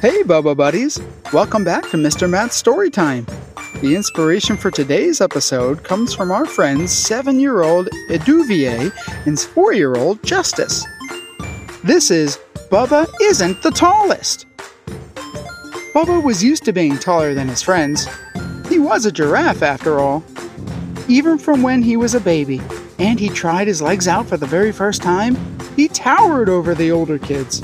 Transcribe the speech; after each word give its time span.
Hey, 0.00 0.22
Bubba 0.22 0.56
Buddies! 0.56 1.00
Welcome 1.32 1.64
back 1.64 1.82
to 1.90 1.96
Mr. 1.96 2.30
Matt's 2.30 2.54
Story 2.54 2.88
Time. 2.88 3.26
The 3.80 3.96
inspiration 3.96 4.56
for 4.56 4.70
today's 4.70 5.20
episode 5.20 5.82
comes 5.82 6.14
from 6.14 6.30
our 6.30 6.46
friends 6.46 6.92
seven 6.92 7.40
year 7.40 7.62
old 7.62 7.88
Eduvier 8.08 8.92
and 9.26 9.40
four 9.40 9.72
year 9.72 9.96
old 9.96 10.22
Justice. 10.22 10.86
This 11.82 12.12
is 12.12 12.38
Bubba 12.70 13.08
Isn't 13.20 13.60
the 13.62 13.72
Tallest. 13.72 14.46
Bubba 15.92 16.22
was 16.22 16.44
used 16.44 16.64
to 16.66 16.72
being 16.72 16.96
taller 16.96 17.34
than 17.34 17.48
his 17.48 17.62
friends. 17.62 18.06
He 18.68 18.78
was 18.78 19.04
a 19.04 19.10
giraffe, 19.10 19.64
after 19.64 19.98
all. 19.98 20.22
Even 21.08 21.38
from 21.38 21.60
when 21.60 21.82
he 21.82 21.96
was 21.96 22.14
a 22.14 22.20
baby 22.20 22.62
and 23.00 23.18
he 23.18 23.30
tried 23.30 23.66
his 23.66 23.82
legs 23.82 24.06
out 24.06 24.28
for 24.28 24.36
the 24.36 24.46
very 24.46 24.70
first 24.70 25.02
time, 25.02 25.36
he 25.74 25.88
towered 25.88 26.48
over 26.48 26.72
the 26.72 26.92
older 26.92 27.18
kids 27.18 27.60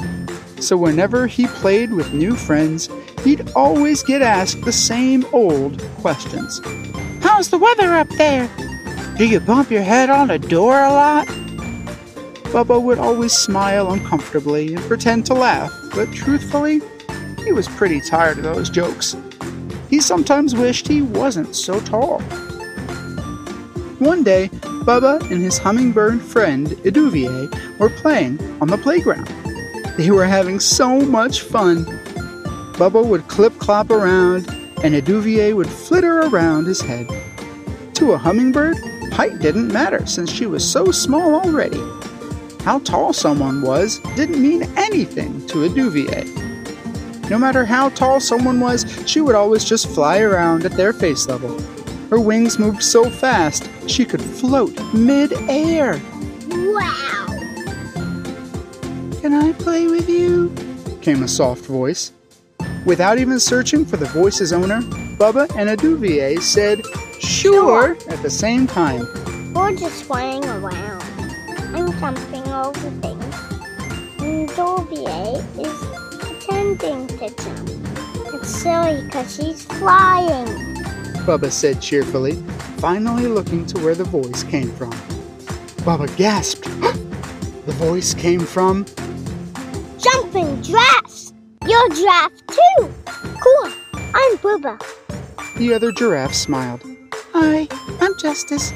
so 0.61 0.77
whenever 0.77 1.27
he 1.27 1.47
played 1.47 1.93
with 1.93 2.13
new 2.13 2.35
friends, 2.35 2.89
he'd 3.25 3.51
always 3.53 4.03
get 4.03 4.23
asked 4.23 4.63
the 4.63 4.73
same 4.73 5.25
old 5.33 5.83
questions. 6.01 6.61
How's 7.21 7.51
the 7.51 7.59
weather 7.59 7.95
up 7.95 8.09
there? 8.11 8.49
Do 9.17 9.27
you 9.27 9.41
bump 9.41 9.71
your 9.71 9.83
head 9.83 10.11
on 10.11 10.31
a 10.31 10.39
door 10.39 10.83
a 10.83 10.91
lot? 10.91 11.27
Bubba 12.55 12.81
would 12.81 12.99
always 12.99 13.33
smile 13.33 13.93
uncomfortably 13.93 14.75
and 14.75 14.85
pretend 14.85 15.27
to 15.27 15.35
laugh, 15.35 15.73
but 15.95 16.13
truthfully, 16.13 16.81
he 17.45 17.53
was 17.53 17.67
pretty 17.69 18.01
tired 18.01 18.39
of 18.39 18.45
those 18.45 18.71
jokes. 18.71 19.17
He 19.91 20.01
sometimes 20.01 20.55
wished 20.55 20.89
he 20.89 21.03
wasn't 21.03 21.55
so 21.57 21.81
tall. 21.81 22.21
One 23.99 24.23
day, 24.23 24.51
Bubba 24.85 25.21
and 25.31 25.43
his 25.43 25.59
hummingbird 25.59 26.21
friend 26.21 26.69
Eduvier 26.85 27.79
were 27.79 27.91
playing 27.91 28.39
on 28.61 28.69
the 28.69 28.79
playground. 28.79 29.29
They 29.97 30.11
were 30.11 30.27
having 30.27 30.59
so 30.59 31.01
much 31.01 31.43
fun. 31.43 31.85
Bubba 32.75 33.05
would 33.05 33.29
clip 33.29 33.57
clop 33.59 33.91
around, 33.91 34.49
and 34.83 34.95
Eduvier 34.95 35.55
would 35.55 35.69
flitter 35.69 36.23
around 36.23 36.67
his 36.67 36.81
head. 36.81 37.09
To 37.95 38.13
a 38.13 38.19
hummingbird, 38.19 38.77
height 39.13 39.39
didn't 39.39 39.73
matter 39.73 40.05
since 40.07 40.33
she 40.33 40.47
was 40.47 40.69
so 40.69 40.91
small 40.91 41.37
already. 41.37 41.81
How 42.65 42.81
tall 42.81 43.13
someone 43.13 43.63
was 43.63 44.01
didn't 44.17 44.43
mean 44.43 44.65
anything 44.77 45.47
to 45.47 45.69
Eduvier. 45.69 46.25
No 47.31 47.39
matter 47.39 47.65
how 47.65 47.91
tall 47.91 48.19
someone 48.19 48.59
was, 48.59 48.85
she 49.07 49.21
would 49.21 49.37
always 49.37 49.65
just 49.65 49.89
fly 49.89 50.19
around 50.19 50.65
at 50.65 50.73
their 50.73 50.93
face 50.93 51.29
level. 51.29 51.61
Her 52.11 52.19
wings 52.19 52.59
moved 52.59 52.83
so 52.83 53.09
fast 53.09 53.71
she 53.87 54.05
could 54.05 54.21
float 54.21 54.79
mid-air. 54.93 56.01
Wow! 56.49 57.24
Can 59.25 59.33
I 59.33 59.55
play 59.55 59.87
with 59.87 60.07
you? 60.07 60.55
came 61.01 61.23
a 61.23 61.29
soft 61.29 61.65
voice. 61.65 62.13
Without 62.85 63.17
even 63.17 63.41
searching 63.41 63.87
for 63.87 63.97
the 63.97 64.05
voice's 64.05 64.53
owner, 64.53 64.83
Bubba 65.17 65.49
and 65.57 65.71
Eduvier 65.71 66.43
said, 66.43 66.83
Sure, 67.21 67.97
at 68.11 68.21
the 68.23 68.29
same 68.29 68.67
time. 68.67 69.01
We're 69.55 69.75
just 69.77 70.05
swaying 70.05 70.45
around 70.45 71.03
I'm 71.75 71.91
jumping 71.99 72.47
over 72.53 72.91
things. 73.01 73.35
And 74.21 74.47
Eduvier 74.51 75.41
is 75.59 76.19
pretending 76.19 77.07
to 77.07 77.31
jump. 77.43 78.35
It's 78.35 78.49
silly 78.51 79.05
because 79.05 79.35
she's 79.35 79.65
flying. 79.65 80.49
Bubba 81.25 81.51
said 81.51 81.81
cheerfully, 81.81 82.35
finally 82.77 83.27
looking 83.27 83.65
to 83.69 83.81
where 83.81 83.95
the 83.95 84.05
voice 84.05 84.43
came 84.43 84.71
from. 84.73 84.93
Bubba 85.87 86.15
gasped. 86.19 86.65
the 87.65 87.73
voice 87.79 88.13
came 88.13 88.41
from 88.41 88.85
giraffes. 90.63 91.33
You're 91.67 91.87
a 91.87 91.95
giraffe 91.95 92.47
too. 92.47 92.95
Cool. 93.07 93.73
I'm 94.15 94.37
Bubba. 94.39 94.83
The 95.57 95.73
other 95.73 95.93
giraffe 95.93 96.35
smiled. 96.35 96.83
Hi, 97.33 97.67
I'm 98.01 98.13
Justice. 98.21 98.73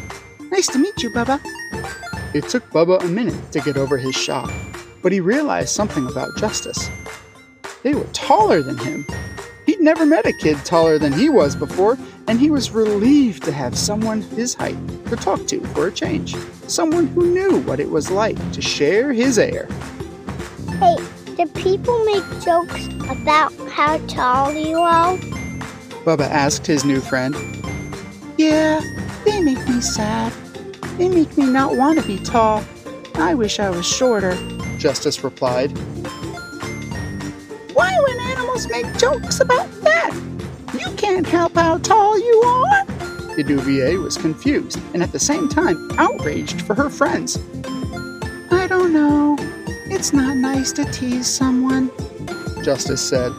Nice 0.51 0.69
to 0.69 0.79
meet 0.79 1.03
you, 1.03 1.11
Bubba. 1.11 1.41
It 2.34 2.49
took 2.49 2.69
Bubba 2.71 3.03
a 3.03 3.09
minute 3.09 3.53
to 3.53 3.61
get 3.61 3.77
over 3.77 3.99
his 3.99 4.15
shock, 4.15 4.53
but 5.03 5.12
he 5.12 5.21
realized 5.21 5.71
something 5.71 6.07
about 6.07 6.37
Justice. 6.39 6.89
They 7.83 7.95
were 7.95 8.07
taller 8.12 8.62
than 8.62 8.78
him. 8.78 9.07
He'd 9.67 9.81
never 9.81 10.07
met 10.07 10.27
a 10.27 10.33
kid 10.33 10.57
taller 10.65 10.99
than 10.99 11.12
he 11.12 11.28
was 11.28 11.55
before, 11.55 11.99
and 12.27 12.41
he 12.41 12.51
was 12.51 12.71
relieved 12.71 13.45
to 13.45 13.53
have 13.53 13.77
someone 13.77 14.23
his 14.23 14.55
height 14.55 14.77
to 15.07 15.17
talk 15.17 15.47
to 15.49 15.61
for 15.69 15.89
a 15.89 15.93
change. 15.93 16.34
Someone 16.67 17.07
who 17.09 17.27
knew 17.31 17.61
what 17.62 17.81
it 17.81 17.91
was 17.91 18.11
like 18.11 18.37
to 18.53 18.62
share 18.62 19.12
his 19.12 19.39
air. 19.39 19.69
Hey, 20.78 20.97
do 21.38 21.47
people 21.47 22.04
make 22.04 22.25
jokes 22.41 22.88
about 23.09 23.53
how 23.71 23.97
tall 24.09 24.53
you 24.53 24.78
are? 24.78 25.16
Bubba 26.04 26.28
asked 26.28 26.66
his 26.66 26.84
new 26.84 27.00
friend. 27.00 27.37
Yeah, 28.37 28.81
they 29.25 29.41
make 29.41 29.69
me 29.69 29.81
sad. 29.81 30.32
They 30.98 31.09
make 31.09 31.38
me 31.38 31.47
not 31.47 31.77
want 31.77 32.00
to 32.00 32.06
be 32.06 32.19
tall. 32.19 32.65
I 33.15 33.34
wish 33.34 33.60
I 33.60 33.71
was 33.71 33.87
shorter, 33.87 34.37
Justice 34.78 35.22
replied. 35.22 35.71
Why 37.72 37.97
would 38.00 38.16
animals 38.32 38.66
make 38.69 38.97
jokes 38.98 39.38
about 39.38 39.71
that? 39.82 40.12
You 40.75 40.91
can't 40.97 41.27
help 41.27 41.54
how 41.54 41.78
tall 41.78 42.19
you 42.19 42.43
are. 42.43 42.84
Eduvier 43.37 44.03
was 44.03 44.16
confused 44.16 44.81
and 44.93 45.04
at 45.04 45.12
the 45.12 45.21
same 45.21 45.48
time 45.48 45.88
outraged 45.98 46.62
for 46.62 46.75
her 46.75 46.91
friends. 46.91 47.38
I 48.50 48.66
don't 48.66 48.93
know. 48.93 49.38
It's 49.98 50.12
not 50.12 50.36
nice 50.36 50.70
to 50.75 50.84
tease 50.84 51.26
someone, 51.26 51.91
Justice 52.62 53.03
said. 53.03 53.32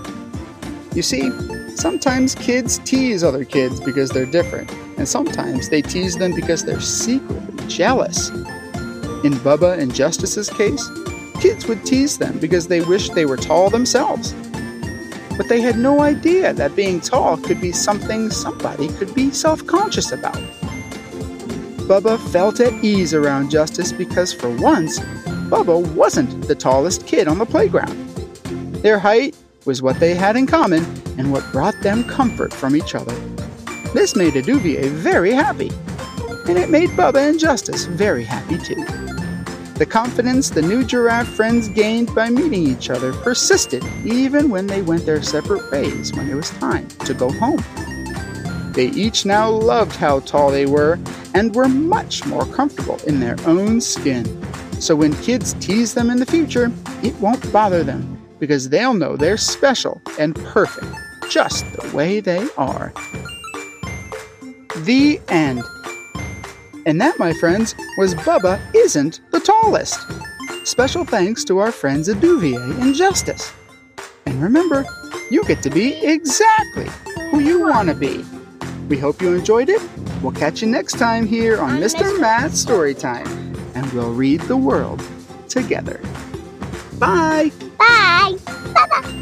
You 0.94 1.02
see, 1.02 1.32
sometimes 1.78 2.36
kids 2.36 2.80
tease 2.80 3.24
other 3.24 3.46
kids 3.46 3.80
because 3.80 4.10
they're 4.10 4.26
different, 4.26 4.70
and 4.98 5.08
sometimes 5.08 5.70
they 5.70 5.82
tease 5.82 6.18
them 6.18 6.36
because 6.36 6.66
they're 6.66 6.82
secretly 6.82 7.66
jealous. 7.68 8.28
In 9.24 9.36
Bubba 9.40 9.80
and 9.80 9.96
Justice's 9.96 10.50
case, 10.50 10.86
kids 11.40 11.66
would 11.66 11.86
tease 11.86 12.18
them 12.18 12.38
because 12.40 12.68
they 12.68 12.82
wished 12.82 13.14
they 13.14 13.26
were 13.26 13.38
tall 13.38 13.70
themselves. 13.70 14.34
But 15.38 15.48
they 15.48 15.62
had 15.62 15.80
no 15.80 16.02
idea 16.02 16.54
that 16.54 16.76
being 16.76 17.00
tall 17.00 17.38
could 17.38 17.62
be 17.62 17.72
something 17.72 18.30
somebody 18.32 18.90
could 18.96 19.16
be 19.16 19.32
self 19.32 19.66
conscious 19.66 20.12
about. 20.12 20.36
Bubba 21.88 22.20
felt 22.32 22.60
at 22.60 22.74
ease 22.84 23.14
around 23.14 23.50
Justice 23.50 23.94
because 23.94 24.34
for 24.34 24.50
once 24.58 25.00
Bubba 25.50 25.94
wasn't 25.96 26.48
the 26.48 26.54
tallest 26.54 27.08
kid 27.08 27.28
on 27.28 27.40
the 27.40 27.46
playground. 27.46 27.98
Their 28.84 29.00
height 29.00 29.36
was 29.66 29.82
what 29.82 30.00
they 30.00 30.14
had 30.14 30.36
in 30.36 30.46
common 30.46 30.86
and 31.18 31.32
what 31.32 31.52
brought 31.52 31.74
them 31.82 32.04
comfort 32.04 32.54
from 32.54 32.76
each 32.76 32.94
other. 32.94 33.16
This 33.96 34.16
made 34.16 34.34
Eduvier 34.36 34.88
very 34.90 35.32
happy, 35.32 35.72
and 36.48 36.56
it 36.56 36.70
made 36.70 36.90
Bubba 36.90 37.28
and 37.28 37.40
Justice 37.40 37.86
very 37.86 38.24
happy 38.24 38.60
too. 38.60 38.86
The 39.80 39.88
confidence 39.90 40.52
the 40.52 40.62
new 40.62 40.84
giraffe 40.84 41.30
friends 41.30 41.68
gained 41.70 42.14
by 42.14 42.30
meeting 42.30 42.68
each 42.68 42.92
other 42.92 43.12
persisted 43.12 43.84
even 44.06 44.52
when 44.52 44.68
they 44.68 44.84
went 44.84 45.08
their 45.08 45.24
separate 45.24 45.72
ways 45.72 46.14
when 46.14 46.30
it 46.30 46.36
was 46.36 46.52
time 46.52 46.88
to 47.06 47.14
go 47.16 47.32
home. 47.32 47.64
They 48.74 48.90
each 48.90 49.26
now 49.26 49.50
loved 49.50 49.96
how 49.96 50.20
tall 50.20 50.52
they 50.52 50.68
were 50.68 51.00
and 51.34 51.56
were 51.56 51.68
much 51.68 52.24
more 52.28 52.46
comfortable 52.46 53.00
in 53.08 53.20
their 53.20 53.38
own 53.48 53.82
skin. 53.82 54.26
So 54.80 54.96
when 54.96 55.14
kids 55.22 55.54
tease 55.56 55.94
them 55.94 56.10
in 56.10 56.20
the 56.20 56.26
future, 56.26 56.72
it 57.04 57.14
won't 57.16 57.52
bother 57.52 57.84
them 57.84 58.18
because 58.40 58.70
they'll 58.70 58.94
know 58.94 59.18
they're 59.18 59.38
special 59.38 60.02
and 60.18 60.36
perfect 60.36 60.88
just 61.30 61.66
the 61.74 61.96
way 61.96 62.20
they 62.20 62.48
are. 62.58 62.94
The 64.78 65.20
end. 65.28 65.64
And 66.86 67.00
that, 67.02 67.20
my 67.20 67.34
friends, 67.34 67.76
was 67.98 68.16
Bubba 68.16 68.60
Isn't 68.74 69.22
the 69.32 69.40
Tallest. 69.40 70.00
Special 70.64 71.06
thanks 71.06 71.44
to 71.46 71.60
our 71.60 71.72
friends 71.72 72.08
Eduvier 72.08 72.82
and 72.82 72.96
Justice. 72.96 73.52
And 74.26 74.42
remember, 74.42 74.86
you 75.30 75.44
get 75.44 75.62
to 75.64 75.70
be 75.70 75.94
exactly 76.06 76.88
who 77.32 77.40
you 77.40 77.68
want 77.68 77.90
to 77.90 77.96
be. 77.96 78.26
We 78.88 78.98
hope 78.98 79.22
you 79.22 79.36
enjoyed 79.36 79.70
it. 79.70 79.82
We'll 80.22 80.32
catch 80.32 80.62
you 80.62 80.68
next 80.68 80.98
time 80.98 81.28
here 81.28 81.60
on 81.60 81.78
Mr. 81.78 82.20
Matt's 82.20 82.64
Storytime 82.64 83.39
and 83.76 83.92
we'll 83.94 84.14
read 84.14 84.42
the 84.42 84.58
world 84.58 85.04
together. 85.48 86.02
Bye! 86.98 87.52
Bye! 87.78 88.38
Bye-bye! 88.74 89.16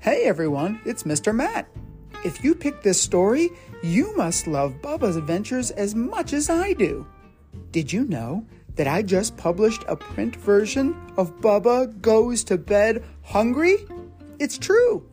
Hey 0.00 0.24
everyone, 0.24 0.80
it's 0.84 1.04
Mr. 1.04 1.34
Matt. 1.34 1.68
If 2.24 2.44
you 2.44 2.54
picked 2.54 2.84
this 2.84 3.00
story, 3.00 3.50
you 3.82 4.16
must 4.16 4.46
love 4.46 4.74
Bubba's 4.82 5.16
adventures 5.16 5.70
as 5.72 5.94
much 5.94 6.32
as 6.32 6.48
I 6.50 6.72
do. 6.74 7.06
Did 7.72 7.92
you 7.92 8.04
know 8.04 8.46
that 8.76 8.86
I 8.86 9.02
just 9.02 9.36
published 9.36 9.84
a 9.88 9.96
print 9.96 10.36
version 10.36 10.96
of 11.16 11.40
Bubba 11.40 12.00
Goes 12.00 12.44
to 12.44 12.58
Bed 12.58 13.04
Hungry? 13.22 13.76
It's 14.38 14.58
true. 14.58 15.08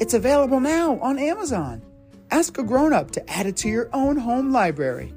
It's 0.00 0.14
available 0.14 0.60
now 0.60 0.98
on 1.00 1.18
Amazon. 1.18 1.82
Ask 2.30 2.58
a 2.58 2.62
grown 2.62 2.92
up 2.92 3.10
to 3.12 3.30
add 3.30 3.46
it 3.46 3.56
to 3.58 3.68
your 3.68 3.88
own 3.92 4.16
home 4.16 4.50
library. 4.50 5.12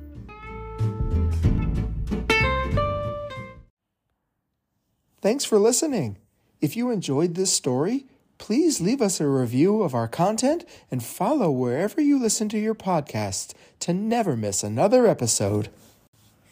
Thanks 5.19 5.45
for 5.45 5.57
listening. 5.57 6.19
If 6.62 6.78
you 6.78 6.92
enjoyed 6.92 7.36
this 7.36 7.51
story, 7.51 8.06
please 8.38 8.80
leave 8.80 9.01
us 9.01 9.19
a 9.19 9.28
review 9.28 9.81
of 9.81 9.95
our 9.95 10.07
content 10.07 10.63
and 10.92 11.04
follow 11.04 11.50
wherever 11.50 12.00
you 12.00 12.19
listen 12.19 12.50
to 12.50 12.60
your 12.60 12.75
podcasts 12.75 13.54
to 13.80 13.94
never 13.94 14.38
miss 14.38 14.63
another 14.63 15.07
episode. 15.07 15.69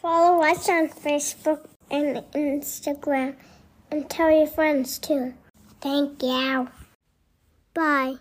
Follow 0.06 0.40
us 0.40 0.68
on 0.68 0.86
Facebook 0.86 1.66
and 1.90 2.18
Instagram 2.32 3.34
and 3.90 4.08
tell 4.08 4.30
your 4.30 4.46
friends 4.46 5.00
too. 5.00 5.34
Thank 5.80 6.22
you. 6.22 6.68
Bye. 7.74 8.14